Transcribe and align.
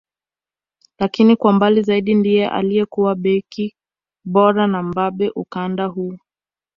Lakini 0.99 1.35
kwa 1.35 1.53
mbali 1.53 1.81
zaidi 1.81 2.13
ndiye 2.15 2.49
aliyekuwa 2.49 3.15
beki 3.15 3.75
bora 4.25 4.67
na 4.67 4.83
mbabe 4.83 5.29
ukanda 5.35 5.85
huu 5.85 6.17